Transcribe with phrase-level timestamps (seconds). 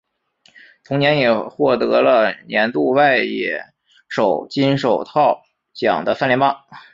[0.83, 3.61] 同年也获得了年度外野
[4.09, 5.43] 手金手套
[5.75, 6.65] 奖的三连霸。